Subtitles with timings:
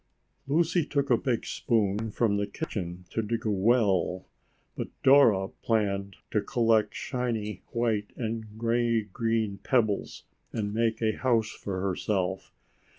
[0.47, 4.25] Lucy took a big spoon from the kitchen to dig a well,
[4.75, 11.51] but Dora planned to collect shiny white and gray green pebbles and make a house
[11.51, 12.51] for herself.